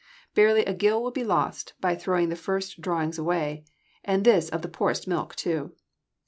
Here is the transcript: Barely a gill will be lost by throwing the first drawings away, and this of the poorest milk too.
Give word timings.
Barely 0.33 0.65
a 0.65 0.73
gill 0.73 1.03
will 1.03 1.11
be 1.11 1.23
lost 1.23 1.73
by 1.79 1.93
throwing 1.93 2.29
the 2.29 2.35
first 2.35 2.81
drawings 2.81 3.19
away, 3.19 3.65
and 4.03 4.23
this 4.25 4.49
of 4.49 4.63
the 4.63 4.67
poorest 4.67 5.07
milk 5.07 5.35
too. 5.35 5.73